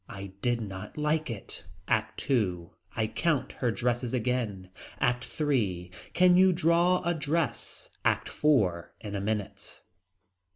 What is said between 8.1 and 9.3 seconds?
IV. In a